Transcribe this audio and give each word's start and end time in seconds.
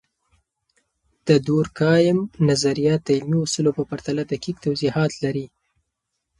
د 1.27 1.29
دورکهايم 1.49 2.19
نظریات 2.49 3.01
د 3.05 3.09
علمي 3.17 3.39
اصولو 3.45 3.71
په 3.77 3.83
پرتله 3.89 4.21
دقیق 4.31 4.55
توضیحات 4.65 5.11
لري. 5.23 5.45